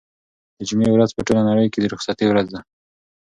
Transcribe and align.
د 0.57 0.59
جمعې 0.69 0.89
ورځ 0.93 1.09
په 1.13 1.21
ټوله 1.27 1.41
نړۍ 1.49 1.67
کې 1.71 1.79
د 1.81 1.85
رخصتۍ 1.93 2.25
ورځ 2.27 2.47
ده. 2.53 2.59